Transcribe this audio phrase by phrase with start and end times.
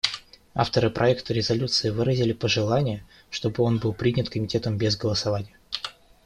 [0.55, 5.55] Авторы проекта резолюции выразили пожелание, чтобы он был принят Комитетом без голосования.